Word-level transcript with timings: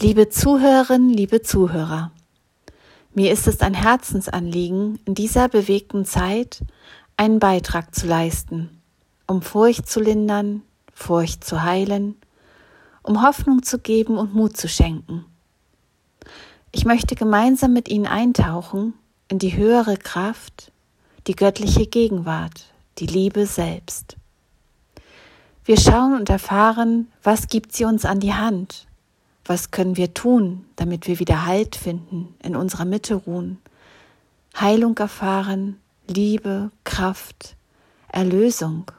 Liebe 0.00 0.28
Zuhörerinnen, 0.28 1.10
liebe 1.10 1.42
Zuhörer, 1.42 2.12
mir 3.14 3.32
ist 3.32 3.48
es 3.48 3.58
ein 3.62 3.74
Herzensanliegen, 3.74 5.00
in 5.06 5.16
dieser 5.16 5.48
bewegten 5.48 6.04
Zeit 6.04 6.62
einen 7.16 7.40
Beitrag 7.40 7.92
zu 7.96 8.06
leisten, 8.06 8.80
um 9.26 9.42
Furcht 9.42 9.88
zu 9.88 9.98
lindern, 9.98 10.62
Furcht 10.94 11.42
zu 11.42 11.64
heilen, 11.64 12.14
um 13.02 13.26
Hoffnung 13.26 13.64
zu 13.64 13.80
geben 13.80 14.18
und 14.18 14.36
Mut 14.36 14.56
zu 14.56 14.68
schenken. 14.68 15.24
Ich 16.70 16.84
möchte 16.84 17.16
gemeinsam 17.16 17.72
mit 17.72 17.88
Ihnen 17.88 18.06
eintauchen 18.06 18.94
in 19.26 19.40
die 19.40 19.56
höhere 19.56 19.96
Kraft, 19.96 20.70
die 21.26 21.34
göttliche 21.34 21.88
Gegenwart, 21.88 22.66
die 22.98 23.06
Liebe 23.06 23.46
selbst. 23.46 24.16
Wir 25.64 25.76
schauen 25.76 26.14
und 26.14 26.30
erfahren, 26.30 27.08
was 27.24 27.48
gibt 27.48 27.72
sie 27.72 27.84
uns 27.84 28.04
an 28.04 28.20
die 28.20 28.34
Hand, 28.34 28.87
was 29.48 29.70
können 29.70 29.96
wir 29.96 30.14
tun, 30.14 30.64
damit 30.76 31.06
wir 31.06 31.18
wieder 31.18 31.46
Halt 31.46 31.76
finden, 31.76 32.34
in 32.42 32.54
unserer 32.54 32.84
Mitte 32.84 33.14
ruhen, 33.14 33.58
Heilung 34.58 34.96
erfahren, 34.98 35.78
Liebe, 36.06 36.70
Kraft, 36.84 37.56
Erlösung, 38.08 38.90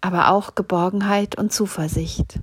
aber 0.00 0.30
auch 0.30 0.54
Geborgenheit 0.54 1.36
und 1.36 1.52
Zuversicht. 1.52 2.40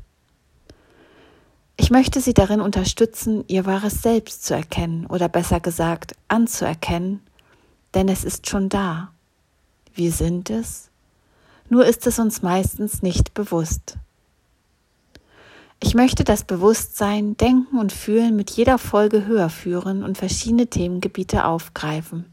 Ich 1.76 1.92
möchte 1.92 2.22
Sie 2.22 2.34
darin 2.34 2.60
unterstützen, 2.60 3.44
Ihr 3.48 3.66
wahres 3.66 4.02
Selbst 4.02 4.46
zu 4.46 4.56
erkennen 4.56 5.06
oder 5.06 5.30
besser 5.30 5.60
gesagt 5.60 6.16
anzuerkennen, 6.28 7.22
denn 7.94 8.10
es 8.10 8.24
ist 8.24 8.50
schon 8.50 8.68
da. 8.68 9.12
Wir 9.94 10.12
sind 10.12 10.50
es, 10.50 10.90
nur 11.70 11.86
ist 11.86 12.08
es 12.08 12.20
uns 12.20 12.42
meistens 12.42 13.02
nicht 13.04 13.34
bewusst. 13.34 13.98
Ich 15.80 15.94
möchte 15.94 16.24
das 16.24 16.44
Bewusstsein, 16.44 17.38
Denken 17.38 17.78
und 17.78 17.92
Fühlen 17.92 18.36
mit 18.36 18.50
jeder 18.50 18.80
Folge 18.80 19.28
höher 19.28 19.50
führen 19.50 20.04
und 20.04 20.18
verschiedene 20.18 20.68
Themengebiete 20.68 21.46
aufgreifen. 21.46 22.26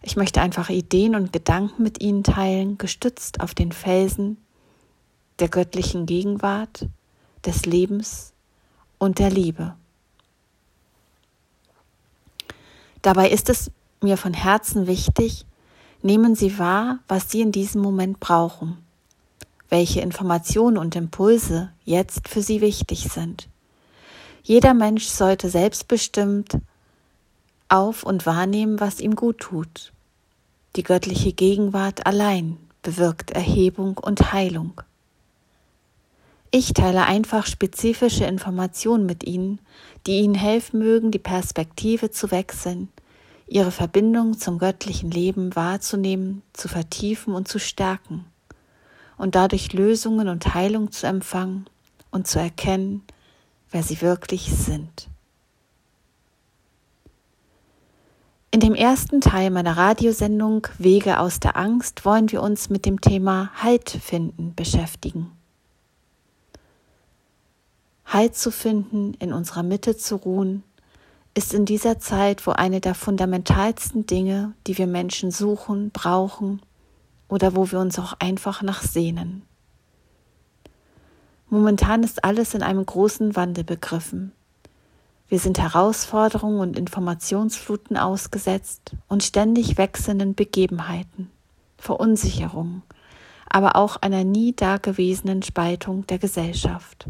Ich 0.00 0.16
möchte 0.16 0.40
einfach 0.40 0.70
Ideen 0.70 1.14
und 1.14 1.32
Gedanken 1.32 1.82
mit 1.82 2.00
Ihnen 2.00 2.24
teilen, 2.24 2.78
gestützt 2.78 3.40
auf 3.40 3.54
den 3.54 3.72
Felsen 3.72 4.38
der 5.40 5.48
göttlichen 5.48 6.06
Gegenwart, 6.06 6.86
des 7.44 7.66
Lebens 7.66 8.32
und 8.98 9.18
der 9.20 9.30
Liebe. 9.30 9.76
Dabei 13.02 13.30
ist 13.30 13.48
es 13.48 13.70
mir 14.00 14.16
von 14.16 14.34
Herzen 14.34 14.86
wichtig, 14.88 15.44
nehmen 16.02 16.34
Sie 16.34 16.58
wahr, 16.58 16.98
was 17.06 17.30
Sie 17.30 17.40
in 17.40 17.52
diesem 17.52 17.80
Moment 17.80 18.18
brauchen 18.18 18.78
welche 19.68 20.00
Informationen 20.00 20.78
und 20.78 20.96
Impulse 20.96 21.70
jetzt 21.84 22.28
für 22.28 22.42
sie 22.42 22.60
wichtig 22.60 23.08
sind. 23.12 23.48
Jeder 24.42 24.74
Mensch 24.74 25.04
sollte 25.04 25.50
selbstbestimmt 25.50 26.58
auf 27.68 28.02
und 28.02 28.24
wahrnehmen, 28.24 28.80
was 28.80 29.00
ihm 29.00 29.14
gut 29.14 29.38
tut. 29.38 29.92
Die 30.76 30.82
göttliche 30.82 31.32
Gegenwart 31.32 32.06
allein 32.06 32.56
bewirkt 32.82 33.30
Erhebung 33.32 33.98
und 33.98 34.32
Heilung. 34.32 34.80
Ich 36.50 36.72
teile 36.72 37.04
einfach 37.04 37.44
spezifische 37.44 38.24
Informationen 38.24 39.04
mit 39.04 39.24
Ihnen, 39.24 39.60
die 40.06 40.20
Ihnen 40.20 40.34
helfen 40.34 40.78
mögen, 40.78 41.10
die 41.10 41.18
Perspektive 41.18 42.10
zu 42.10 42.30
wechseln, 42.30 42.88
Ihre 43.46 43.70
Verbindung 43.70 44.38
zum 44.38 44.58
göttlichen 44.58 45.10
Leben 45.10 45.54
wahrzunehmen, 45.56 46.42
zu 46.54 46.68
vertiefen 46.68 47.34
und 47.34 47.48
zu 47.48 47.58
stärken 47.58 48.24
und 49.18 49.34
dadurch 49.34 49.72
Lösungen 49.72 50.28
und 50.28 50.54
Heilung 50.54 50.90
zu 50.92 51.06
empfangen 51.06 51.68
und 52.10 52.26
zu 52.26 52.38
erkennen, 52.38 53.02
wer 53.70 53.82
sie 53.82 54.00
wirklich 54.00 54.50
sind. 54.54 55.08
In 58.50 58.60
dem 58.60 58.74
ersten 58.74 59.20
Teil 59.20 59.50
meiner 59.50 59.76
Radiosendung 59.76 60.66
Wege 60.78 61.20
aus 61.20 61.38
der 61.38 61.56
Angst 61.56 62.06
wollen 62.06 62.32
wir 62.32 62.42
uns 62.42 62.70
mit 62.70 62.86
dem 62.86 63.00
Thema 63.00 63.50
Halt 63.62 63.90
finden 63.90 64.54
beschäftigen. 64.54 65.32
Halt 68.06 68.36
zu 68.36 68.50
finden, 68.50 69.12
in 69.18 69.34
unserer 69.34 69.62
Mitte 69.62 69.98
zu 69.98 70.16
ruhen, 70.16 70.62
ist 71.34 71.52
in 71.52 71.66
dieser 71.66 71.98
Zeit, 71.98 72.46
wo 72.46 72.52
eine 72.52 72.80
der 72.80 72.94
fundamentalsten 72.94 74.06
Dinge, 74.06 74.54
die 74.66 74.78
wir 74.78 74.86
Menschen 74.86 75.30
suchen, 75.30 75.90
brauchen 75.90 76.62
oder 77.28 77.54
wo 77.54 77.70
wir 77.70 77.78
uns 77.78 77.98
auch 77.98 78.14
einfach 78.18 78.62
nach 78.62 78.82
sehnen. 78.82 79.42
Momentan 81.50 82.02
ist 82.02 82.24
alles 82.24 82.54
in 82.54 82.62
einem 82.62 82.84
großen 82.84 83.36
Wandel 83.36 83.64
begriffen. 83.64 84.32
Wir 85.28 85.38
sind 85.38 85.58
Herausforderungen 85.58 86.60
und 86.60 86.78
Informationsfluten 86.78 87.96
ausgesetzt 87.96 88.92
und 89.08 89.22
ständig 89.22 89.76
wechselnden 89.76 90.34
Begebenheiten, 90.34 91.30
Verunsicherungen, 91.76 92.82
aber 93.48 93.76
auch 93.76 93.96
einer 93.96 94.24
nie 94.24 94.54
dagewesenen 94.54 95.42
Spaltung 95.42 96.06
der 96.06 96.18
Gesellschaft. 96.18 97.08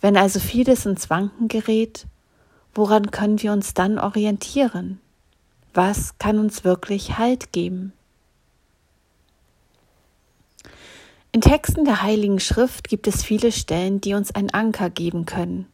Wenn 0.00 0.16
also 0.16 0.40
vieles 0.40 0.84
ins 0.86 1.10
Wanken 1.10 1.46
gerät, 1.48 2.06
woran 2.74 3.10
können 3.12 3.40
wir 3.40 3.52
uns 3.52 3.74
dann 3.74 3.98
orientieren? 3.98 5.00
Was 5.74 6.18
kann 6.18 6.38
uns 6.38 6.64
wirklich 6.64 7.18
Halt 7.18 7.52
geben? 7.52 7.92
In 11.34 11.40
Texten 11.40 11.86
der 11.86 12.02
Heiligen 12.02 12.40
Schrift 12.40 12.88
gibt 12.88 13.06
es 13.06 13.24
viele 13.24 13.52
Stellen, 13.52 14.02
die 14.02 14.12
uns 14.12 14.34
einen 14.34 14.50
Anker 14.50 14.90
geben 14.90 15.24
können, 15.24 15.66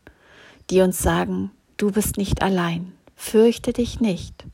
die 0.71 0.83
uns 0.83 1.01
sagen, 1.01 1.51
du 1.79 1.91
bist 1.91 2.17
nicht 2.17 2.43
allein, 2.43 2.93
fürchte 3.17 3.73
dich 3.73 3.99
nicht. 3.99 4.47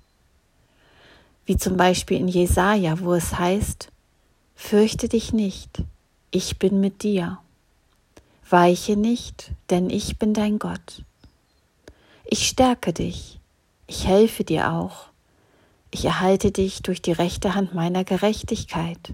Wie 1.45 1.59
zum 1.59 1.77
Beispiel 1.77 2.17
in 2.17 2.29
Jesaja, 2.29 3.01
wo 3.01 3.13
es 3.13 3.39
heißt, 3.39 3.89
fürchte 4.57 5.11
dich 5.11 5.35
nicht, 5.35 5.83
ich 6.31 6.59
bin 6.59 6.81
mit 6.81 7.03
dir. 7.03 7.39
Weiche 8.49 8.97
nicht, 8.97 9.51
denn 9.69 9.91
ich 9.91 10.19
bin 10.19 10.33
dein 10.33 10.59
Gott. 10.59 11.05
Ich 12.25 12.49
stärke 12.49 12.95
dich, 12.95 13.39
ich 13.87 14.07
helfe 14.07 14.43
dir 14.43 14.73
auch, 14.73 15.09
ich 15.91 16.07
erhalte 16.07 16.51
dich 16.51 16.81
durch 16.81 17.03
die 17.03 17.13
rechte 17.13 17.55
Hand 17.55 17.75
meiner 17.75 18.05
Gerechtigkeit. 18.05 19.13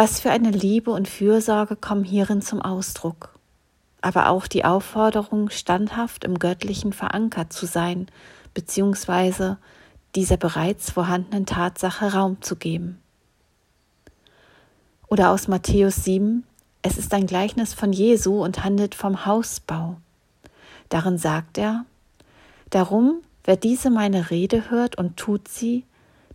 Was 0.00 0.20
für 0.20 0.30
eine 0.30 0.52
Liebe 0.52 0.92
und 0.92 1.08
Fürsorge 1.08 1.74
kommen 1.74 2.04
hierin 2.04 2.40
zum 2.40 2.62
Ausdruck, 2.62 3.34
aber 4.00 4.28
auch 4.28 4.46
die 4.46 4.64
Aufforderung, 4.64 5.50
standhaft 5.50 6.22
im 6.22 6.38
Göttlichen 6.38 6.92
verankert 6.92 7.52
zu 7.52 7.66
sein, 7.66 8.06
beziehungsweise 8.54 9.58
dieser 10.14 10.36
bereits 10.36 10.92
vorhandenen 10.92 11.46
Tatsache 11.46 12.12
Raum 12.12 12.40
zu 12.42 12.54
geben. 12.54 13.00
Oder 15.08 15.30
aus 15.30 15.48
Matthäus 15.48 16.04
7, 16.04 16.44
es 16.82 16.96
ist 16.96 17.12
ein 17.12 17.26
Gleichnis 17.26 17.74
von 17.74 17.92
Jesu 17.92 18.40
und 18.44 18.62
handelt 18.62 18.94
vom 18.94 19.26
Hausbau. 19.26 19.96
Darin 20.90 21.18
sagt 21.18 21.58
er, 21.58 21.84
Darum, 22.70 23.16
wer 23.42 23.56
diese 23.56 23.90
meine 23.90 24.30
Rede 24.30 24.70
hört 24.70 24.96
und 24.96 25.16
tut 25.16 25.48
sie, 25.48 25.84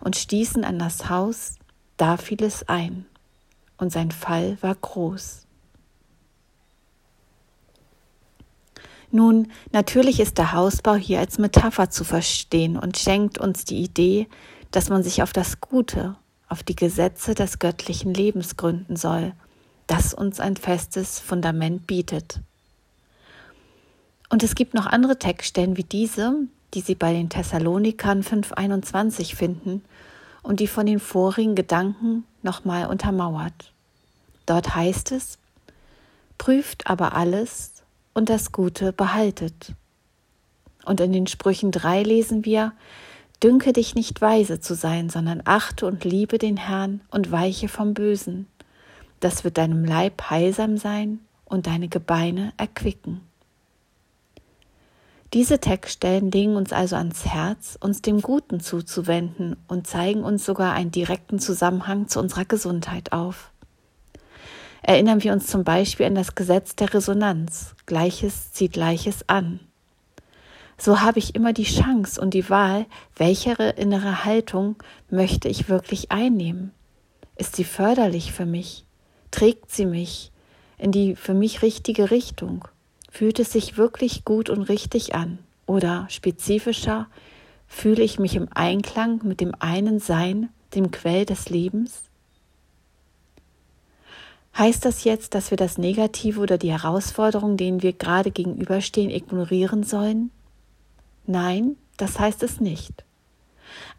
und 0.00 0.16
stießen 0.16 0.64
an 0.64 0.78
das 0.78 1.08
Haus, 1.08 1.54
da 1.96 2.16
fiel 2.16 2.42
es 2.42 2.68
ein, 2.68 3.06
und 3.76 3.92
sein 3.92 4.10
Fall 4.10 4.58
war 4.60 4.74
groß. 4.74 5.46
Nun, 9.12 9.50
natürlich 9.72 10.20
ist 10.20 10.38
der 10.38 10.52
Hausbau 10.52 10.94
hier 10.94 11.18
als 11.18 11.38
Metapher 11.38 11.90
zu 11.90 12.04
verstehen 12.04 12.76
und 12.76 12.96
schenkt 12.96 13.38
uns 13.38 13.64
die 13.64 13.82
Idee, 13.82 14.28
dass 14.70 14.88
man 14.88 15.02
sich 15.02 15.22
auf 15.22 15.32
das 15.32 15.60
Gute, 15.60 16.16
auf 16.48 16.62
die 16.62 16.76
Gesetze 16.76 17.34
des 17.34 17.58
göttlichen 17.58 18.14
Lebens 18.14 18.56
gründen 18.56 18.96
soll, 18.96 19.32
das 19.88 20.14
uns 20.14 20.38
ein 20.38 20.56
festes 20.56 21.18
Fundament 21.18 21.88
bietet. 21.88 22.40
Und 24.28 24.44
es 24.44 24.54
gibt 24.54 24.74
noch 24.74 24.86
andere 24.86 25.18
Textstellen 25.18 25.76
wie 25.76 25.82
diese, 25.82 26.46
die 26.74 26.80
Sie 26.80 26.94
bei 26.94 27.12
den 27.12 27.28
Thessalonikern 27.28 28.22
5.21 28.22 29.34
finden 29.34 29.82
und 30.42 30.60
die 30.60 30.66
von 30.66 30.86
den 30.86 31.00
vorigen 31.00 31.54
Gedanken 31.54 32.24
nochmal 32.42 32.86
untermauert. 32.86 33.72
Dort 34.46 34.74
heißt 34.74 35.12
es, 35.12 35.38
prüft 36.38 36.86
aber 36.86 37.14
alles 37.14 37.82
und 38.14 38.28
das 38.28 38.52
Gute 38.52 38.92
behaltet. 38.92 39.74
Und 40.84 41.00
in 41.00 41.12
den 41.12 41.26
Sprüchen 41.26 41.70
drei 41.70 42.02
lesen 42.02 42.44
wir, 42.44 42.72
Dünke 43.42 43.72
dich 43.72 43.94
nicht 43.94 44.20
weise 44.20 44.60
zu 44.60 44.74
sein, 44.74 45.08
sondern 45.08 45.40
achte 45.46 45.86
und 45.86 46.04
liebe 46.04 46.36
den 46.36 46.58
Herrn 46.58 47.00
und 47.10 47.32
weiche 47.32 47.68
vom 47.68 47.94
Bösen. 47.94 48.46
Das 49.20 49.44
wird 49.44 49.56
deinem 49.56 49.84
Leib 49.84 50.28
heilsam 50.28 50.76
sein 50.76 51.20
und 51.46 51.66
deine 51.66 51.88
Gebeine 51.88 52.52
erquicken. 52.58 53.22
Diese 55.32 55.60
Textstellen 55.60 56.32
legen 56.32 56.56
uns 56.56 56.72
also 56.72 56.96
ans 56.96 57.24
Herz, 57.24 57.78
uns 57.80 58.02
dem 58.02 58.20
Guten 58.20 58.58
zuzuwenden 58.58 59.56
und 59.68 59.86
zeigen 59.86 60.24
uns 60.24 60.44
sogar 60.44 60.72
einen 60.74 60.90
direkten 60.90 61.38
Zusammenhang 61.38 62.08
zu 62.08 62.18
unserer 62.18 62.44
Gesundheit 62.44 63.12
auf. 63.12 63.52
Erinnern 64.82 65.22
wir 65.22 65.32
uns 65.32 65.46
zum 65.46 65.62
Beispiel 65.62 66.06
an 66.06 66.16
das 66.16 66.34
Gesetz 66.34 66.74
der 66.74 66.92
Resonanz. 66.92 67.76
Gleiches 67.86 68.50
zieht 68.52 68.72
Gleiches 68.72 69.28
an. 69.28 69.60
So 70.76 71.00
habe 71.00 71.20
ich 71.20 71.36
immer 71.36 71.52
die 71.52 71.64
Chance 71.64 72.20
und 72.20 72.34
die 72.34 72.50
Wahl, 72.50 72.86
welche 73.14 73.52
innere 73.52 74.24
Haltung 74.24 74.82
möchte 75.10 75.48
ich 75.48 75.68
wirklich 75.68 76.10
einnehmen. 76.10 76.72
Ist 77.36 77.54
sie 77.54 77.64
förderlich 77.64 78.32
für 78.32 78.46
mich? 78.46 78.84
Trägt 79.30 79.70
sie 79.70 79.86
mich 79.86 80.32
in 80.76 80.90
die 80.90 81.14
für 81.14 81.34
mich 81.34 81.62
richtige 81.62 82.10
Richtung? 82.10 82.66
Fühlt 83.10 83.38
es 83.40 83.52
sich 83.52 83.76
wirklich 83.76 84.24
gut 84.24 84.48
und 84.48 84.62
richtig 84.62 85.14
an? 85.14 85.38
Oder 85.66 86.06
spezifischer, 86.08 87.06
fühle 87.66 88.02
ich 88.02 88.18
mich 88.18 88.34
im 88.34 88.48
Einklang 88.52 89.20
mit 89.24 89.40
dem 89.40 89.52
einen 89.58 90.00
Sein, 90.00 90.48
dem 90.74 90.90
Quell 90.90 91.26
des 91.26 91.50
Lebens? 91.50 92.04
Heißt 94.56 94.84
das 94.84 95.04
jetzt, 95.04 95.34
dass 95.34 95.50
wir 95.50 95.56
das 95.56 95.78
Negative 95.78 96.40
oder 96.40 96.58
die 96.58 96.72
Herausforderungen, 96.72 97.56
denen 97.56 97.82
wir 97.82 97.92
gerade 97.92 98.30
gegenüberstehen, 98.30 99.10
ignorieren 99.10 99.84
sollen? 99.84 100.30
Nein, 101.26 101.76
das 101.96 102.18
heißt 102.18 102.42
es 102.42 102.60
nicht. 102.60 103.04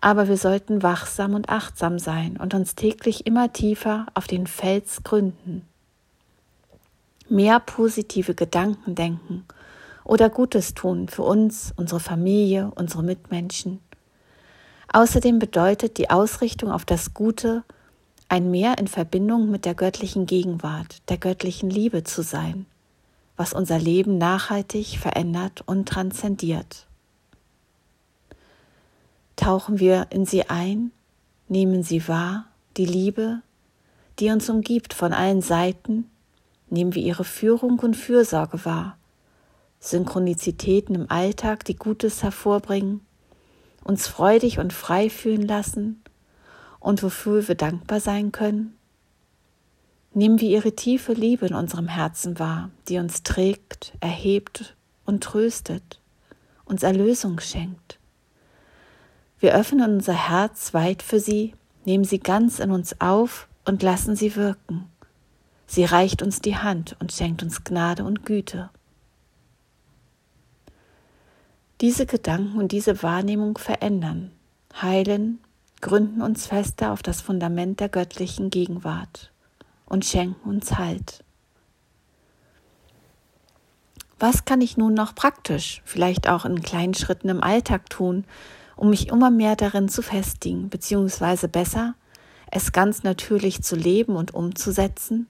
Aber 0.02 0.28
wir 0.28 0.38
sollten 0.38 0.84
wachsam 0.84 1.34
und 1.34 1.50
achtsam 1.50 2.00
sein 2.00 2.38
und 2.38 2.54
uns 2.54 2.75
täglich 2.75 3.25
immer 3.25 3.54
tiefer 3.54 4.08
auf 4.13 4.28
den 4.28 4.48
Fels 4.48 5.04
gründen. 5.04 5.66
Mehr 7.31 7.60
positive 7.60 8.36
Gedanken 8.36 8.94
denken 8.94 9.45
oder 10.04 10.30
Gutes 10.30 10.74
tun 10.74 11.07
für 11.07 11.24
uns, 11.24 11.74
unsere 11.78 12.00
Familie, 12.00 12.72
unsere 12.75 13.04
Mitmenschen. 13.04 13.80
Außerdem 14.94 15.39
bedeutet 15.39 15.98
die 15.98 16.10
Ausrichtung 16.10 16.72
auf 16.72 16.86
das 16.86 17.13
Gute, 17.13 17.63
ein 18.28 18.51
Mehr 18.51 18.78
in 18.78 18.88
Verbindung 18.88 19.50
mit 19.50 19.66
der 19.66 19.74
göttlichen 19.74 20.25
Gegenwart, 20.25 21.01
der 21.10 21.18
göttlichen 21.18 21.69
Liebe 21.69 22.04
zu 22.04 22.22
sein, 22.22 22.66
was 23.38 23.54
unser 23.54 23.80
Leben 23.80 24.18
nachhaltig 24.18 24.98
verändert 25.00 25.63
und 25.66 25.88
transzendiert 25.88 26.86
tauchen 29.42 29.80
wir 29.80 30.06
in 30.12 30.27
sie 30.27 30.50
ein, 30.50 30.92
nehmen 31.48 31.81
sie 31.81 32.07
wahr, 32.07 32.45
die 32.77 32.86
Liebe, 32.86 33.42
die 34.19 34.30
uns 34.30 34.48
umgibt 34.50 34.94
von 34.94 35.13
allen 35.13 35.42
Seiten, 35.42 36.10
nehmen 36.72 36.96
wir 36.96 37.04
ihre 37.04 37.24
Führung 37.24 37.80
und 37.80 37.96
Fürsorge 37.96 38.66
wahr, 38.66 38.98
Synchronizitäten 39.80 40.96
im 40.96 41.12
Alltag, 41.12 41.66
die 41.66 41.76
Gutes 41.76 42.24
hervorbringen, 42.24 43.02
uns 43.84 44.08
freudig 44.08 44.60
und 44.60 44.74
frei 44.74 45.10
fühlen 45.10 45.48
lassen 45.48 46.02
und 46.80 47.04
wofür 47.04 47.48
wir 47.48 47.56
dankbar 47.56 48.00
sein 48.00 48.32
können. 48.32 48.76
Nehmen 50.14 50.40
wir 50.40 50.50
ihre 50.50 50.74
tiefe 50.74 51.14
Liebe 51.14 51.48
in 51.48 51.56
unserem 51.56 51.88
Herzen 51.88 52.38
wahr, 52.38 52.70
die 52.88 52.98
uns 52.98 53.24
trägt, 53.24 53.94
erhebt 54.02 54.76
und 55.06 55.24
tröstet, 55.24 56.00
uns 56.66 56.84
Erlösung 56.84 57.40
schenkt. 57.40 57.98
Wir 59.40 59.56
öffnen 59.56 59.96
unser 59.96 60.14
Herz 60.14 60.74
weit 60.74 61.02
für 61.02 61.20
sie, 61.20 61.56
nehmen 61.86 62.04
sie 62.04 62.20
ganz 62.20 62.60
in 62.60 62.72
uns 62.72 63.02
auf 63.02 63.48
und 63.66 63.82
lassen 63.82 64.16
sie 64.16 64.36
wirken. 64.36 64.92
Sie 65.74 65.86
reicht 65.86 66.22
uns 66.22 66.42
die 66.42 66.58
Hand 66.58 66.98
und 67.00 67.14
schenkt 67.14 67.44
uns 67.44 67.64
Gnade 67.64 68.04
und 68.04 68.26
Güte. 68.26 68.70
Diese 71.80 72.06
Gedanken 72.06 72.60
und 72.60 72.74
diese 72.74 73.02
Wahrnehmung 73.04 73.58
verändern, 73.58 74.32
heilen, 74.82 75.40
gründen 75.80 76.22
uns 76.22 76.46
fester 76.46 76.92
auf 76.92 77.04
das 77.04 77.22
Fundament 77.22 77.80
der 77.80 77.88
göttlichen 77.88 78.50
Gegenwart 78.50 79.32
und 79.86 80.04
schenken 80.04 80.50
uns 80.50 80.78
Halt. 80.78 81.24
Was 84.20 84.44
kann 84.44 84.60
ich 84.60 84.76
nun 84.76 84.94
noch 84.94 85.16
praktisch, 85.16 85.82
vielleicht 85.86 86.28
auch 86.28 86.44
in 86.44 86.62
kleinen 86.62 86.96
Schritten 86.96 87.30
im 87.30 87.42
Alltag 87.42 87.90
tun, 87.90 88.26
um 88.76 88.90
mich 88.90 89.08
immer 89.08 89.32
mehr 89.32 89.56
darin 89.56 89.88
zu 89.88 90.02
festigen, 90.02 90.68
beziehungsweise 90.68 91.48
besser, 91.48 91.96
es 92.52 92.74
ganz 92.74 93.04
natürlich 93.04 93.64
zu 93.64 93.78
leben 93.78 94.18
und 94.18 94.34
umzusetzen? 94.34 95.28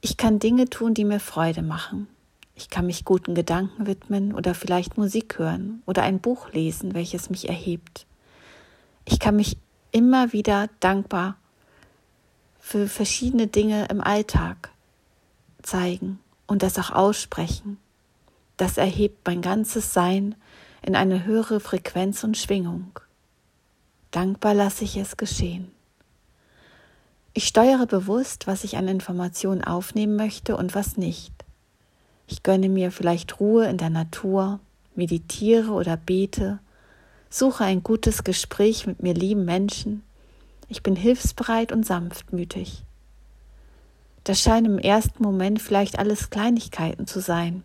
Ich 0.00 0.16
kann 0.16 0.38
Dinge 0.38 0.68
tun, 0.70 0.94
die 0.94 1.04
mir 1.04 1.20
Freude 1.20 1.62
machen. 1.62 2.06
Ich 2.54 2.70
kann 2.70 2.86
mich 2.86 3.04
guten 3.04 3.34
Gedanken 3.34 3.86
widmen 3.86 4.34
oder 4.34 4.54
vielleicht 4.54 4.96
Musik 4.96 5.38
hören 5.38 5.82
oder 5.86 6.02
ein 6.02 6.20
Buch 6.20 6.52
lesen, 6.52 6.94
welches 6.94 7.30
mich 7.30 7.48
erhebt. 7.48 8.06
Ich 9.04 9.18
kann 9.18 9.36
mich 9.36 9.56
immer 9.90 10.32
wieder 10.32 10.68
dankbar 10.80 11.36
für 12.58 12.88
verschiedene 12.88 13.46
Dinge 13.46 13.86
im 13.86 14.00
Alltag 14.00 14.70
zeigen 15.62 16.18
und 16.46 16.62
das 16.62 16.78
auch 16.78 16.90
aussprechen. 16.90 17.78
Das 18.56 18.76
erhebt 18.76 19.26
mein 19.26 19.40
ganzes 19.40 19.92
Sein 19.92 20.34
in 20.82 20.96
eine 20.96 21.24
höhere 21.24 21.60
Frequenz 21.60 22.24
und 22.24 22.36
Schwingung. 22.36 22.98
Dankbar 24.10 24.54
lasse 24.54 24.84
ich 24.84 24.96
es 24.96 25.16
geschehen. 25.16 25.70
Ich 27.38 27.46
steuere 27.46 27.86
bewusst, 27.86 28.48
was 28.48 28.64
ich 28.64 28.78
an 28.78 28.88
Informationen 28.88 29.62
aufnehmen 29.62 30.16
möchte 30.16 30.56
und 30.56 30.74
was 30.74 30.96
nicht. 30.96 31.32
Ich 32.26 32.42
gönne 32.42 32.68
mir 32.68 32.90
vielleicht 32.90 33.38
Ruhe 33.38 33.66
in 33.66 33.76
der 33.76 33.90
Natur, 33.90 34.58
meditiere 34.96 35.70
oder 35.70 35.96
bete, 35.96 36.58
suche 37.30 37.62
ein 37.62 37.84
gutes 37.84 38.24
Gespräch 38.24 38.88
mit 38.88 39.04
mir 39.04 39.14
lieben 39.14 39.44
Menschen. 39.44 40.02
Ich 40.68 40.82
bin 40.82 40.96
hilfsbereit 40.96 41.70
und 41.70 41.86
sanftmütig. 41.86 42.82
Das 44.24 44.40
scheinen 44.40 44.72
im 44.72 44.78
ersten 44.80 45.22
Moment 45.22 45.62
vielleicht 45.62 45.96
alles 46.00 46.30
Kleinigkeiten 46.30 47.06
zu 47.06 47.20
sein, 47.20 47.62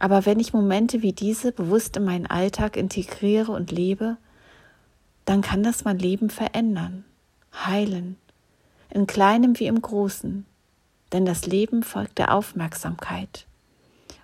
aber 0.00 0.26
wenn 0.26 0.40
ich 0.40 0.52
Momente 0.52 1.00
wie 1.00 1.12
diese 1.12 1.52
bewusst 1.52 1.96
in 1.96 2.06
meinen 2.06 2.26
Alltag 2.26 2.76
integriere 2.76 3.52
und 3.52 3.70
lebe, 3.70 4.16
dann 5.26 5.42
kann 5.42 5.62
das 5.62 5.84
mein 5.84 6.00
Leben 6.00 6.28
verändern, 6.28 7.04
heilen, 7.54 8.16
in 8.90 9.06
kleinem 9.06 9.58
wie 9.58 9.66
im 9.66 9.80
großen, 9.80 10.46
denn 11.12 11.24
das 11.24 11.46
Leben 11.46 11.82
folgt 11.82 12.18
der 12.18 12.34
Aufmerksamkeit. 12.34 13.46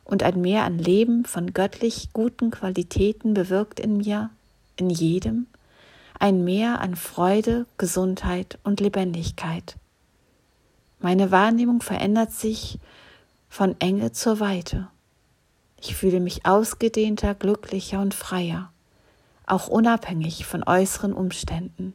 Und 0.05 0.23
ein 0.23 0.41
Mehr 0.41 0.65
an 0.65 0.79
Leben 0.79 1.25
von 1.25 1.53
göttlich 1.53 2.11
guten 2.13 2.51
Qualitäten 2.51 3.35
bewirkt 3.35 3.81
in 3.81 3.97
mir, 3.97 4.31
in 4.77 4.91
jedem, 4.91 5.47
ein 6.19 6.45
Mehr 6.45 6.81
an 6.81 6.97
Freude, 6.97 7.67
Gesundheit 7.77 8.59
und 8.63 8.81
Lebendigkeit. 8.81 9.77
Meine 11.01 11.31
Wahrnehmung 11.31 11.83
verändert 11.83 12.33
sich 12.33 12.79
von 13.49 13.77
Enge 13.81 14.13
zur 14.13 14.41
Weite. 14.41 14.89
Ich 15.81 15.95
fühle 15.95 16.21
mich 16.21 16.47
ausgedehnter, 16.47 17.35
glücklicher 17.35 18.01
und 18.01 18.15
freier, 18.15 18.71
auch 19.47 19.69
unabhängig 19.69 20.47
von 20.47 20.63
äußeren 20.65 21.13
Umständen. 21.13 21.95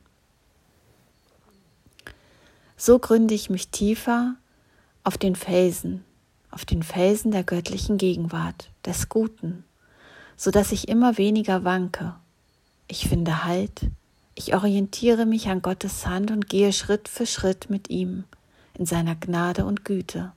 So 2.83 2.97
gründe 2.97 3.35
ich 3.35 3.51
mich 3.51 3.67
tiefer 3.67 4.37
auf 5.03 5.15
den 5.15 5.35
Felsen, 5.35 6.03
auf 6.49 6.65
den 6.65 6.81
Felsen 6.81 7.29
der 7.29 7.43
göttlichen 7.43 7.99
Gegenwart, 7.99 8.71
des 8.83 9.07
Guten, 9.07 9.65
so 10.35 10.49
dass 10.49 10.71
ich 10.71 10.87
immer 10.87 11.19
weniger 11.19 11.63
wanke. 11.63 12.15
Ich 12.87 13.07
finde 13.07 13.43
Halt, 13.43 13.91
ich 14.33 14.55
orientiere 14.55 15.27
mich 15.27 15.47
an 15.47 15.61
Gottes 15.61 16.07
Hand 16.07 16.31
und 16.31 16.49
gehe 16.49 16.73
Schritt 16.73 17.07
für 17.07 17.27
Schritt 17.27 17.69
mit 17.69 17.91
ihm 17.91 18.23
in 18.73 18.87
seiner 18.87 19.13
Gnade 19.13 19.63
und 19.65 19.85
Güte. 19.85 20.31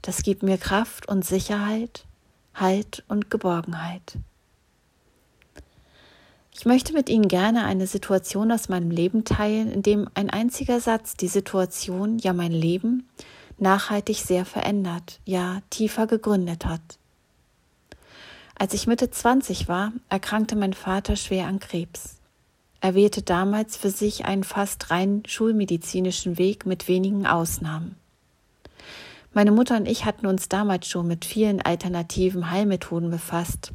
Das 0.00 0.22
gibt 0.22 0.42
mir 0.42 0.56
Kraft 0.56 1.10
und 1.10 1.26
Sicherheit 1.26 2.06
Halt 2.54 3.04
und 3.06 3.30
Geborgenheit. 3.30 4.16
Ich 6.60 6.66
möchte 6.66 6.92
mit 6.92 7.08
Ihnen 7.08 7.26
gerne 7.26 7.64
eine 7.64 7.86
Situation 7.86 8.52
aus 8.52 8.68
meinem 8.68 8.90
Leben 8.90 9.24
teilen, 9.24 9.72
in 9.72 9.80
dem 9.80 10.10
ein 10.12 10.28
einziger 10.28 10.78
Satz 10.78 11.16
die 11.16 11.26
Situation, 11.26 12.18
ja 12.18 12.34
mein 12.34 12.52
Leben, 12.52 13.08
nachhaltig 13.56 14.18
sehr 14.18 14.44
verändert, 14.44 15.20
ja 15.24 15.62
tiefer 15.70 16.06
gegründet 16.06 16.66
hat. 16.66 16.82
Als 18.54 18.74
ich 18.74 18.86
Mitte 18.86 19.10
20 19.10 19.68
war, 19.68 19.94
erkrankte 20.10 20.54
mein 20.54 20.74
Vater 20.74 21.16
schwer 21.16 21.46
an 21.46 21.60
Krebs. 21.60 22.18
Er 22.82 22.94
wählte 22.94 23.22
damals 23.22 23.78
für 23.78 23.88
sich 23.88 24.26
einen 24.26 24.44
fast 24.44 24.90
rein 24.90 25.22
schulmedizinischen 25.26 26.36
Weg 26.36 26.66
mit 26.66 26.88
wenigen 26.88 27.26
Ausnahmen. 27.26 27.96
Meine 29.32 29.52
Mutter 29.52 29.76
und 29.76 29.86
ich 29.86 30.04
hatten 30.04 30.26
uns 30.26 30.48
damals 30.48 30.88
schon 30.88 31.06
mit 31.06 31.24
vielen 31.24 31.62
alternativen 31.62 32.50
Heilmethoden 32.50 33.10
befasst 33.10 33.72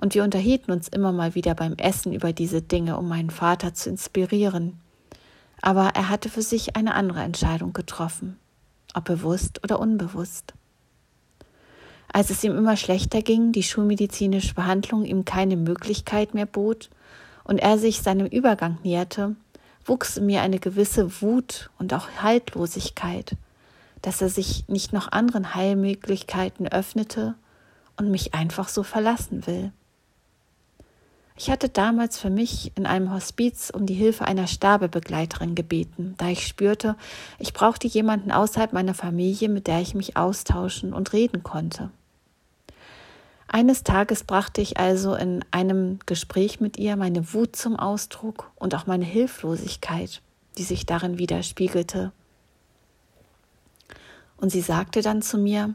und 0.00 0.14
wir 0.14 0.24
unterhielten 0.24 0.72
uns 0.72 0.88
immer 0.88 1.12
mal 1.12 1.34
wieder 1.34 1.54
beim 1.54 1.74
Essen 1.74 2.14
über 2.14 2.32
diese 2.32 2.62
Dinge, 2.62 2.96
um 2.96 3.06
meinen 3.06 3.28
Vater 3.28 3.74
zu 3.74 3.90
inspirieren. 3.90 4.80
Aber 5.60 5.90
er 5.94 6.08
hatte 6.08 6.30
für 6.30 6.40
sich 6.40 6.76
eine 6.76 6.94
andere 6.94 7.20
Entscheidung 7.20 7.74
getroffen, 7.74 8.38
ob 8.94 9.04
bewusst 9.04 9.62
oder 9.62 9.78
unbewusst. 9.78 10.54
Als 12.10 12.30
es 12.30 12.42
ihm 12.42 12.56
immer 12.56 12.78
schlechter 12.78 13.20
ging, 13.20 13.52
die 13.52 13.62
schulmedizinische 13.62 14.54
Behandlung 14.54 15.04
ihm 15.04 15.26
keine 15.26 15.56
Möglichkeit 15.56 16.32
mehr 16.32 16.46
bot 16.46 16.88
und 17.44 17.58
er 17.58 17.76
sich 17.76 18.00
seinem 18.00 18.26
Übergang 18.26 18.78
näherte, 18.82 19.36
wuchs 19.84 20.16
in 20.16 20.24
mir 20.24 20.40
eine 20.40 20.60
gewisse 20.60 21.20
Wut 21.20 21.68
und 21.78 21.92
auch 21.92 22.08
Haltlosigkeit, 22.22 23.36
dass 24.04 24.20
er 24.20 24.28
sich 24.28 24.68
nicht 24.68 24.92
noch 24.92 25.10
anderen 25.10 25.54
Heilmöglichkeiten 25.54 26.68
öffnete 26.68 27.36
und 27.96 28.10
mich 28.10 28.34
einfach 28.34 28.68
so 28.68 28.82
verlassen 28.82 29.46
will. 29.46 29.72
Ich 31.36 31.50
hatte 31.50 31.70
damals 31.70 32.18
für 32.18 32.28
mich 32.28 32.70
in 32.76 32.84
einem 32.84 33.12
Hospiz 33.12 33.70
um 33.70 33.86
die 33.86 33.94
Hilfe 33.94 34.26
einer 34.26 34.46
Sterbebegleiterin 34.46 35.54
gebeten, 35.54 36.14
da 36.18 36.28
ich 36.28 36.46
spürte, 36.46 36.96
ich 37.38 37.54
brauchte 37.54 37.88
jemanden 37.88 38.30
außerhalb 38.30 38.74
meiner 38.74 38.92
Familie, 38.92 39.48
mit 39.48 39.68
der 39.68 39.80
ich 39.80 39.94
mich 39.94 40.18
austauschen 40.18 40.92
und 40.92 41.14
reden 41.14 41.42
konnte. 41.42 41.90
Eines 43.48 43.84
Tages 43.84 44.24
brachte 44.24 44.60
ich 44.60 44.76
also 44.76 45.14
in 45.14 45.42
einem 45.50 45.98
Gespräch 46.04 46.60
mit 46.60 46.76
ihr 46.76 46.96
meine 46.96 47.32
Wut 47.32 47.56
zum 47.56 47.76
Ausdruck 47.76 48.50
und 48.56 48.74
auch 48.74 48.86
meine 48.86 49.06
Hilflosigkeit, 49.06 50.20
die 50.58 50.64
sich 50.64 50.84
darin 50.84 51.18
widerspiegelte. 51.18 52.12
Und 54.36 54.50
sie 54.50 54.60
sagte 54.60 55.02
dann 55.02 55.22
zu 55.22 55.38
mir, 55.38 55.74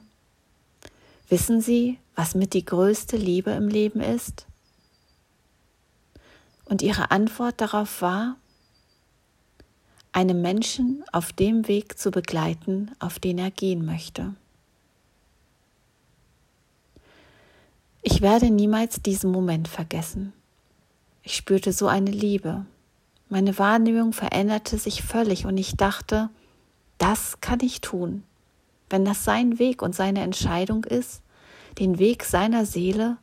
Wissen 1.30 1.62
Sie, 1.62 2.00
was 2.16 2.34
mit 2.34 2.56
die 2.56 2.66
größte 2.66 3.16
Liebe 3.16 3.52
im 3.52 3.68
Leben 3.68 4.02
ist? 4.02 4.48
Und 6.66 6.82
ihre 6.82 7.12
Antwort 7.12 7.62
darauf 7.62 8.02
war, 8.02 8.36
einem 10.12 10.42
Menschen 10.42 11.04
auf 11.12 11.32
dem 11.32 11.68
Weg 11.68 12.00
zu 12.00 12.10
begleiten, 12.10 12.92
auf 12.98 13.20
den 13.20 13.38
er 13.38 13.52
gehen 13.52 13.86
möchte. 13.86 14.34
Ich 18.02 18.22
werde 18.22 18.50
niemals 18.50 19.02
diesen 19.04 19.32
Moment 19.32 19.68
vergessen. 19.68 20.34
Ich 21.22 21.36
spürte 21.36 21.74
so 21.74 21.88
eine 21.88 22.12
Liebe. 22.12 22.66
Meine 23.30 23.60
Wahrnehmung 23.60 24.14
veränderte 24.14 24.80
sich 24.80 25.04
völlig 25.04 25.46
und 25.46 25.58
ich 25.58 25.78
dachte, 25.78 26.30
das 26.98 27.40
kann 27.40 27.60
ich 27.60 27.82
tun. 27.82 28.24
Wenn 28.90 29.06
das 29.06 29.24
sein 29.24 29.60
Weg 29.60 29.82
und 29.82 29.96
seine 29.96 30.22
Entscheidung 30.22 30.84
ist, 30.84 31.22
den 31.78 32.00
Weg 32.00 32.24
seiner 32.24 32.66
Seele, 32.66 33.18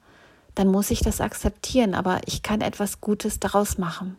dann 0.54 0.68
muss 0.68 0.90
ich 0.90 1.00
das 1.00 1.20
akzeptieren, 1.20 1.94
aber 1.94 2.20
ich 2.26 2.42
kann 2.42 2.60
etwas 2.60 3.00
Gutes 3.00 3.40
daraus 3.40 3.76
machen. 3.76 4.16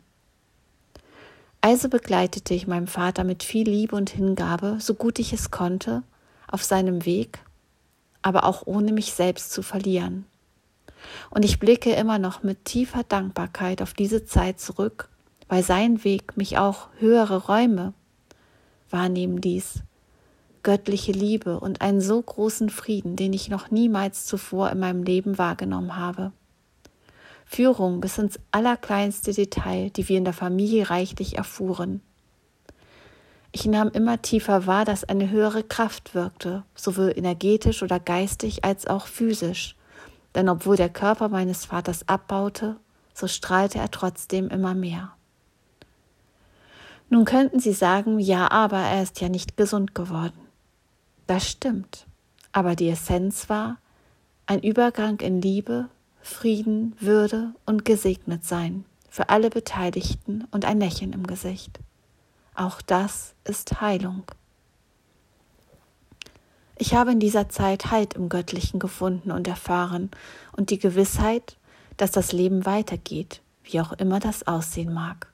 Also 1.61 1.89
begleitete 1.89 2.53
ich 2.53 2.67
meinen 2.67 2.87
Vater 2.87 3.23
mit 3.23 3.43
viel 3.43 3.67
Liebe 3.67 3.95
und 3.95 4.11
Hingabe, 4.11 4.77
so 4.79 4.93
gut 4.93 5.19
ich 5.19 5.33
es 5.33 5.49
konnte, 5.49 6.03
auf 6.47 6.63
seinem 6.63 7.05
Weg, 7.05 7.39
aber 8.21 8.43
auch 8.43 8.65
ohne 8.65 8.91
mich 8.91 9.13
selbst 9.13 9.51
zu 9.51 9.63
verlieren. 9.63 10.25
Und 11.29 11.43
ich 11.43 11.59
blicke 11.59 11.93
immer 11.93 12.19
noch 12.19 12.43
mit 12.43 12.65
tiefer 12.65 13.03
Dankbarkeit 13.03 13.81
auf 13.81 13.93
diese 13.93 14.25
Zeit 14.25 14.59
zurück, 14.59 15.09
weil 15.47 15.63
sein 15.63 16.03
Weg 16.03 16.37
mich 16.37 16.57
auch 16.57 16.89
höhere 16.99 17.47
Räume 17.47 17.93
wahrnehmen 18.89 19.37
ließ 19.37 19.81
göttliche 20.67 21.13
Liebe 21.13 21.61
und 21.61 21.79
einen 21.79 22.01
so 22.01 22.21
großen 22.21 22.69
Frieden, 22.69 23.15
den 23.15 23.31
ich 23.31 23.47
noch 23.47 23.71
niemals 23.71 24.25
zuvor 24.25 24.69
in 24.69 24.79
meinem 24.79 25.01
Leben 25.01 25.37
wahrgenommen 25.37 25.95
habe. 25.95 26.33
Führung 27.45 28.01
bis 28.01 28.17
ins 28.17 28.37
allerkleinste 28.51 29.31
Detail, 29.31 29.91
die 29.91 30.09
wir 30.09 30.17
in 30.17 30.25
der 30.25 30.33
Familie 30.33 30.89
reichlich 30.89 31.37
erfuhren. 31.37 32.01
Ich 33.53 33.65
nahm 33.65 33.87
immer 33.91 34.21
tiefer 34.21 34.67
wahr, 34.67 34.83
dass 34.83 35.05
eine 35.05 35.29
höhere 35.29 35.63
Kraft 35.63 36.13
wirkte, 36.13 36.63
sowohl 36.75 37.13
energetisch 37.15 37.81
oder 37.81 38.01
geistig 38.01 38.65
als 38.65 38.87
auch 38.87 39.07
physisch. 39.07 39.77
Denn 40.35 40.49
obwohl 40.49 40.75
der 40.75 40.89
Körper 40.89 41.29
meines 41.29 41.63
Vaters 41.63 42.09
abbaute, 42.09 42.75
so 43.13 43.29
strahlte 43.29 43.79
er 43.79 43.89
trotzdem 43.89 44.49
immer 44.49 44.75
mehr. 44.75 45.13
Nun 47.09 47.23
könnten 47.23 47.61
Sie 47.61 47.71
sagen, 47.71 48.19
ja, 48.19 48.51
aber 48.51 48.79
er 48.79 49.01
ist 49.01 49.21
ja 49.21 49.29
nicht 49.29 49.55
gesund 49.55 49.95
geworden. 49.95 50.46
Das 51.27 51.49
stimmt. 51.49 52.07
Aber 52.51 52.75
die 52.75 52.89
Essenz 52.89 53.49
war 53.49 53.77
ein 54.45 54.61
Übergang 54.61 55.19
in 55.19 55.41
Liebe, 55.41 55.89
Frieden, 56.21 56.95
Würde 56.99 57.53
und 57.65 57.85
gesegnet 57.85 58.45
sein 58.45 58.85
für 59.09 59.29
alle 59.29 59.49
Beteiligten 59.49 60.47
und 60.51 60.65
ein 60.65 60.79
Lächeln 60.79 61.13
im 61.13 61.25
Gesicht. 61.27 61.79
Auch 62.55 62.81
das 62.81 63.33
ist 63.43 63.81
Heilung. 63.81 64.23
Ich 66.77 66.93
habe 66.93 67.11
in 67.11 67.19
dieser 67.19 67.49
Zeit 67.49 67.91
Halt 67.91 68.13
im 68.13 68.29
Göttlichen 68.29 68.79
gefunden 68.79 69.31
und 69.31 69.47
erfahren 69.47 70.11
und 70.55 70.69
die 70.69 70.77
Gewissheit, 70.77 71.57
dass 71.97 72.11
das 72.11 72.31
Leben 72.31 72.65
weitergeht, 72.65 73.41
wie 73.63 73.81
auch 73.81 73.93
immer 73.93 74.19
das 74.19 74.45
aussehen 74.47 74.93
mag. 74.93 75.27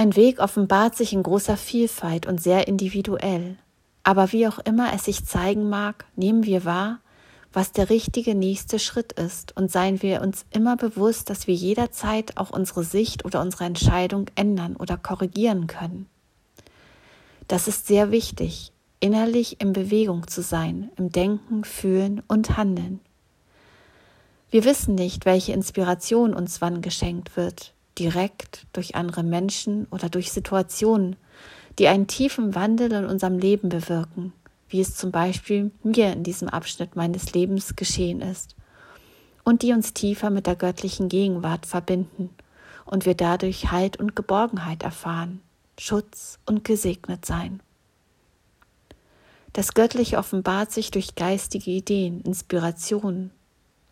Ein 0.00 0.16
Weg 0.16 0.38
offenbart 0.38 0.96
sich 0.96 1.12
in 1.12 1.22
großer 1.22 1.58
Vielfalt 1.58 2.24
und 2.24 2.42
sehr 2.42 2.66
individuell. 2.66 3.58
Aber 4.02 4.32
wie 4.32 4.48
auch 4.48 4.58
immer 4.58 4.94
es 4.94 5.04
sich 5.04 5.26
zeigen 5.26 5.68
mag, 5.68 6.06
nehmen 6.16 6.46
wir 6.46 6.64
wahr, 6.64 7.00
was 7.52 7.72
der 7.72 7.90
richtige 7.90 8.34
nächste 8.34 8.78
Schritt 8.78 9.12
ist 9.12 9.54
und 9.58 9.70
seien 9.70 10.00
wir 10.00 10.22
uns 10.22 10.46
immer 10.52 10.78
bewusst, 10.78 11.28
dass 11.28 11.46
wir 11.46 11.54
jederzeit 11.54 12.38
auch 12.38 12.48
unsere 12.48 12.82
Sicht 12.82 13.26
oder 13.26 13.42
unsere 13.42 13.64
Entscheidung 13.64 14.24
ändern 14.36 14.74
oder 14.74 14.96
korrigieren 14.96 15.66
können. 15.66 16.06
Das 17.46 17.68
ist 17.68 17.86
sehr 17.86 18.10
wichtig, 18.10 18.72
innerlich 19.00 19.60
in 19.60 19.74
Bewegung 19.74 20.28
zu 20.28 20.40
sein, 20.40 20.90
im 20.96 21.12
Denken, 21.12 21.62
Fühlen 21.62 22.22
und 22.26 22.56
Handeln. 22.56 23.00
Wir 24.50 24.64
wissen 24.64 24.94
nicht, 24.94 25.26
welche 25.26 25.52
Inspiration 25.52 26.32
uns 26.32 26.62
wann 26.62 26.80
geschenkt 26.80 27.36
wird, 27.36 27.74
direkt 28.00 28.66
durch 28.72 28.96
andere 28.96 29.22
Menschen 29.22 29.86
oder 29.90 30.08
durch 30.08 30.32
Situationen, 30.32 31.16
die 31.78 31.86
einen 31.86 32.06
tiefen 32.06 32.54
Wandel 32.54 32.90
in 32.92 33.04
unserem 33.04 33.38
Leben 33.38 33.68
bewirken, 33.68 34.32
wie 34.68 34.80
es 34.80 34.96
zum 34.96 35.12
Beispiel 35.12 35.70
mir 35.82 36.12
in 36.12 36.24
diesem 36.24 36.48
Abschnitt 36.48 36.96
meines 36.96 37.34
Lebens 37.34 37.76
geschehen 37.76 38.22
ist, 38.22 38.56
und 39.44 39.62
die 39.62 39.72
uns 39.72 39.92
tiefer 39.92 40.30
mit 40.30 40.46
der 40.46 40.56
göttlichen 40.56 41.08
Gegenwart 41.08 41.66
verbinden 41.66 42.30
und 42.86 43.04
wir 43.04 43.14
dadurch 43.14 43.70
Halt 43.70 43.98
und 43.98 44.16
Geborgenheit 44.16 44.82
erfahren, 44.82 45.40
Schutz 45.78 46.38
und 46.46 46.64
gesegnet 46.64 47.26
sein. 47.26 47.60
Das 49.52 49.74
Göttliche 49.74 50.16
offenbart 50.18 50.72
sich 50.72 50.90
durch 50.90 51.16
geistige 51.16 51.70
Ideen, 51.70 52.22
Inspirationen 52.22 53.30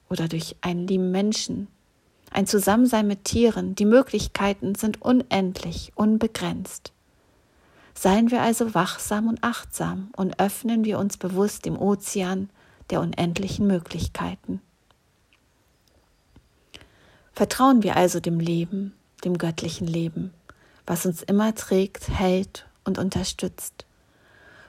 oder 0.08 0.28
durch 0.28 0.56
einen 0.62 0.86
lieben 0.86 1.10
Menschen, 1.10 1.68
ein 2.30 2.47
Zusammensein 2.47 3.06
mit 3.06 3.25
Tieren, 3.25 3.75
die 3.75 3.85
Möglichkeiten 3.85 4.75
sind 4.75 5.02
unendlich, 5.02 5.92
unbegrenzt. 5.94 6.92
Seien 7.94 8.30
wir 8.30 8.42
also 8.42 8.75
wachsam 8.75 9.28
und 9.28 9.42
achtsam 9.42 10.11
und 10.16 10.38
öffnen 10.38 10.85
wir 10.85 10.99
uns 10.99 11.16
bewusst 11.16 11.64
dem 11.64 11.76
Ozean 11.76 12.50
der 12.90 13.00
unendlichen 13.00 13.66
Möglichkeiten. 13.66 14.61
Vertrauen 17.32 17.82
wir 17.82 17.97
also 17.97 18.20
dem 18.20 18.40
Leben, 18.40 18.94
dem 19.25 19.38
göttlichen 19.38 19.87
Leben, 19.87 20.32
was 20.87 21.06
uns 21.06 21.23
immer 21.23 21.54
trägt, 21.54 22.08
hält 22.08 22.66
und 22.85 22.99
unterstützt, 22.99 23.85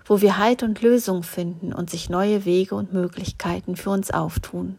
wo 0.05 0.21
wir 0.21 0.37
Halt 0.37 0.63
und 0.63 0.81
Lösung 0.81 1.23
finden 1.23 1.73
und 1.73 1.89
sich 1.89 2.09
neue 2.09 2.45
Wege 2.45 2.75
und 2.75 2.93
Möglichkeiten 2.93 3.75
für 3.75 3.89
uns 3.89 4.11
auftun. 4.11 4.77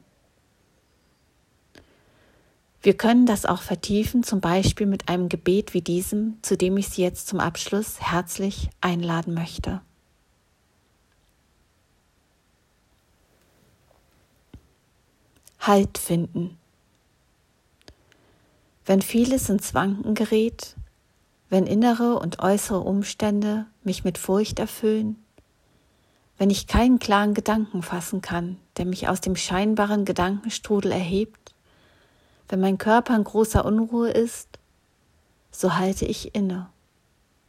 Wir 2.83 2.97
können 2.97 3.27
das 3.27 3.45
auch 3.45 3.61
vertiefen, 3.61 4.23
zum 4.23 4.41
Beispiel 4.41 4.87
mit 4.87 5.09
einem 5.09 5.29
Gebet 5.29 5.75
wie 5.75 5.83
diesem, 5.83 6.39
zu 6.43 6.57
dem 6.57 6.79
ich 6.79 6.89
Sie 6.89 7.03
jetzt 7.03 7.29
zum 7.29 7.39
Abschluss 7.39 8.01
herzlich 8.01 8.71
einladen 8.81 9.35
möchte. 9.35 9.83
Halt 15.61 15.99
finden. 15.99 16.57
Wenn 18.87 19.03
vieles 19.03 19.51
ins 19.51 19.75
Wanken 19.75 20.15
gerät, 20.15 20.75
wenn 21.51 21.67
innere 21.67 22.19
und 22.19 22.39
äußere 22.39 22.81
Umstände 22.81 23.67
mich 23.85 24.05
mit 24.05 24.17
Furcht 24.17 24.59
erfüllen, 24.59 25.23
wenn 26.39 26.49
ich 26.49 26.67
keinen 26.67 26.99
klaren 26.99 27.35
Gedanken 27.35 27.83
fassen 27.83 28.23
kann, 28.23 28.57
der 28.79 28.87
mich 28.87 29.07
aus 29.07 29.21
dem 29.21 29.37
scheinbaren 29.37 30.07
Gedankenstrudel 30.07 30.93
erhebt, 30.93 31.55
wenn 32.51 32.61
mein 32.61 32.79
Körper 32.79 33.15
in 33.15 33.25
großer 33.25 33.65
Unruhe 33.65 34.11
ist, 34.11 34.59
so 35.53 35.77
halte 35.77 36.05
ich 36.05 36.35
inne, 36.35 36.69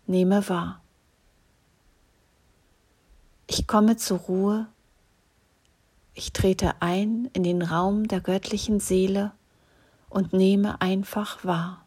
nehme 0.05 0.47
wahr. 0.47 0.81
Ich 3.47 3.67
komme 3.67 3.97
zur 3.97 4.19
Ruhe, 4.19 4.67
ich 6.13 6.33
trete 6.33 6.81
ein 6.81 7.29
in 7.33 7.43
den 7.43 7.61
Raum 7.61 8.07
der 8.07 8.21
göttlichen 8.21 8.79
Seele 8.79 9.31
und 10.09 10.33
nehme 10.33 10.81
einfach 10.81 11.43
wahr. 11.43 11.83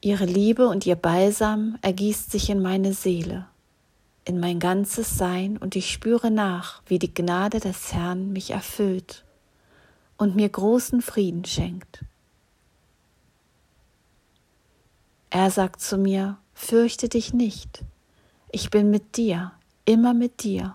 Ihre 0.00 0.24
Liebe 0.24 0.66
und 0.66 0.86
ihr 0.86 0.96
Balsam 0.96 1.78
ergießt 1.82 2.30
sich 2.30 2.48
in 2.48 2.60
meine 2.60 2.94
Seele, 2.94 3.46
in 4.24 4.38
mein 4.38 4.58
ganzes 4.60 5.16
Sein, 5.16 5.56
und 5.56 5.76
ich 5.76 5.90
spüre 5.90 6.30
nach, 6.30 6.82
wie 6.86 6.98
die 6.98 7.12
Gnade 7.12 7.60
des 7.60 7.92
Herrn 7.92 8.32
mich 8.32 8.50
erfüllt 8.50 9.24
und 10.16 10.36
mir 10.36 10.48
großen 10.48 11.02
Frieden 11.02 11.44
schenkt. 11.44 12.04
Er 15.30 15.50
sagt 15.50 15.80
zu 15.80 15.96
mir, 15.96 16.38
fürchte 16.54 17.08
dich 17.08 17.32
nicht, 17.32 17.84
ich 18.52 18.70
bin 18.70 18.90
mit 18.90 19.16
dir, 19.16 19.52
immer 19.84 20.12
mit 20.12 20.42
dir. 20.42 20.74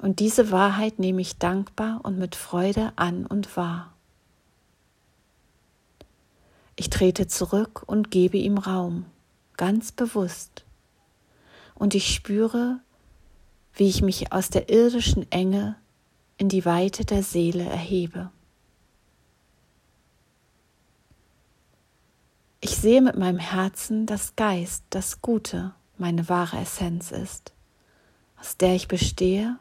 Und 0.00 0.20
diese 0.20 0.50
Wahrheit 0.50 0.98
nehme 0.98 1.20
ich 1.20 1.38
dankbar 1.38 2.00
und 2.02 2.18
mit 2.18 2.36
Freude 2.36 2.92
an 2.96 3.26
und 3.26 3.56
wahr. 3.56 3.92
Ich 6.76 6.90
trete 6.90 7.26
zurück 7.26 7.82
und 7.86 8.10
gebe 8.10 8.36
ihm 8.36 8.58
Raum, 8.58 9.06
ganz 9.56 9.92
bewusst. 9.92 10.63
Und 11.74 11.94
ich 11.94 12.14
spüre, 12.14 12.80
wie 13.74 13.88
ich 13.88 14.02
mich 14.02 14.32
aus 14.32 14.50
der 14.50 14.68
irdischen 14.68 15.30
Enge 15.30 15.76
in 16.36 16.48
die 16.48 16.64
Weite 16.64 17.04
der 17.04 17.22
Seele 17.22 17.64
erhebe. 17.64 18.30
Ich 22.60 22.76
sehe 22.76 23.02
mit 23.02 23.16
meinem 23.16 23.38
Herzen, 23.38 24.06
dass 24.06 24.36
Geist, 24.36 24.84
das 24.90 25.20
Gute, 25.20 25.74
meine 25.98 26.28
wahre 26.28 26.58
Essenz 26.58 27.10
ist, 27.10 27.52
aus 28.40 28.56
der 28.56 28.74
ich 28.74 28.88
bestehe 28.88 29.58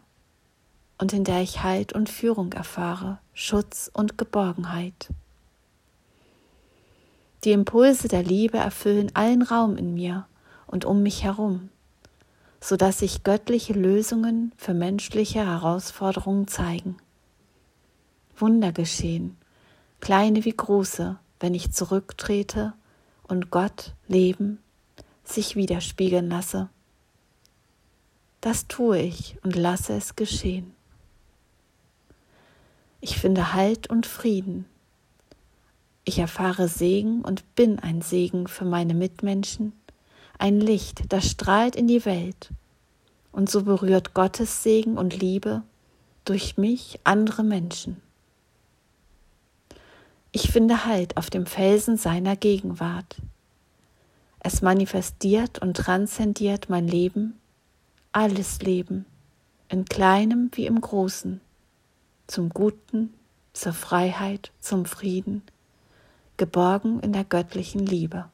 und 0.97 1.11
in 1.11 1.23
der 1.23 1.41
ich 1.41 1.63
Halt 1.63 1.93
und 1.93 2.09
Führung 2.09 2.53
erfahre, 2.53 3.19
Schutz 3.33 3.91
und 3.93 4.17
Geborgenheit. 4.17 5.09
Die 7.43 7.51
Impulse 7.51 8.07
der 8.07 8.23
Liebe 8.23 8.57
erfüllen 8.57 9.11
allen 9.15 9.41
Raum 9.41 9.75
in 9.75 9.93
mir 9.93 10.25
und 10.65 10.85
um 10.85 11.03
mich 11.03 11.23
herum, 11.23 11.69
so 12.63 12.77
dass 12.77 12.99
sich 12.99 13.23
göttliche 13.23 13.73
Lösungen 13.73 14.53
für 14.55 14.73
menschliche 14.73 15.45
Herausforderungen 15.45 16.47
zeigen. 16.47 16.95
Wunder 18.37 18.71
geschehen, 18.71 19.35
kleine 19.99 20.45
wie 20.45 20.55
große, 20.55 21.17
wenn 21.41 21.53
ich 21.53 21.73
zurücktrete 21.73 22.73
und 23.23 23.51
Gott, 23.51 23.93
Leben, 24.07 24.59
sich 25.25 25.57
widerspiegeln 25.57 26.29
lasse. 26.29 26.69
Das 28.39 28.67
tue 28.69 28.99
ich 28.99 29.37
und 29.43 29.57
lasse 29.57 29.93
es 29.93 30.15
geschehen. 30.15 30.73
Ich 33.01 33.17
finde 33.17 33.53
Halt 33.53 33.89
und 33.89 34.05
Frieden 34.05 34.65
ich 36.05 36.19
erfahre 36.19 36.67
Segen 36.67 37.21
und 37.21 37.55
bin 37.55 37.79
ein 37.79 38.01
Segen 38.01 38.47
für 38.47 38.65
meine 38.65 38.93
Mitmenschen, 38.93 39.73
ein 40.43 40.59
Licht, 40.59 41.05
das 41.07 41.31
strahlt 41.31 41.73
in 41.73 41.87
die 41.87 42.03
Welt. 42.03 42.49
Und 43.31 43.49
so 43.49 43.63
berührt 43.63 44.13
Gottes 44.13 44.61
Segen 44.61 44.97
und 44.97 45.17
Liebe 45.17 45.61
durch 46.25 46.57
mich 46.57 46.99
andere 47.05 47.45
Menschen. 47.45 48.01
Ich 50.33 50.51
finde 50.51 50.83
Halt 50.83 51.15
auf 51.15 51.29
dem 51.29 51.45
Felsen 51.45 51.95
seiner 51.95 52.35
Gegenwart. 52.35 53.21
Es 54.41 54.61
manifestiert 54.61 55.59
und 55.59 55.77
transzendiert 55.77 56.69
mein 56.69 56.89
Leben, 56.89 57.39
alles 58.11 58.61
Leben, 58.61 59.05
in 59.69 59.85
kleinem 59.85 60.51
wie 60.55 60.65
im 60.65 60.81
großen, 60.81 61.39
zum 62.27 62.49
Guten, 62.49 63.13
zur 63.53 63.71
Freiheit, 63.71 64.51
zum 64.59 64.83
Frieden, 64.83 65.41
geborgen 66.35 66.99
in 66.99 67.13
der 67.13 67.23
göttlichen 67.23 67.85
Liebe. 67.85 68.25